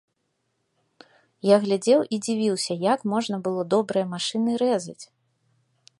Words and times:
Я 1.49 1.55
глядзеў 1.65 1.99
і 2.17 2.19
дзівіўся, 2.27 2.73
як 2.93 2.99
можна 3.15 3.35
было 3.49 3.61
добрыя 3.77 4.05
машыны 4.15 4.51
рэзаць. 4.63 5.03